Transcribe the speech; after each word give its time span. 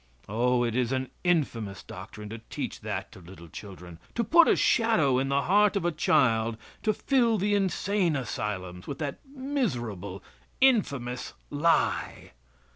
Oh 0.27 0.63
it 0.63 0.75
is 0.75 0.91
an 0.91 1.11
infamous 1.23 1.83
doctrine 1.83 2.29
to 2.29 2.39
teach 2.49 2.79
that 2.81 3.11
to 3.11 3.19
little 3.19 3.47
children, 3.47 3.99
to 4.15 4.23
put 4.23 4.47
a 4.47 4.55
shadow 4.55 5.19
in 5.19 5.29
the 5.29 5.43
heart 5.43 5.75
of 5.75 5.85
a 5.85 5.91
child 5.91 6.57
to 6.81 6.91
fill 6.91 7.37
the 7.37 7.53
insane 7.53 8.15
asylums 8.15 8.87
with 8.87 8.97
that 8.97 9.19
miserable, 9.31 10.23
infamous 10.59 11.33
lie. 11.51 12.31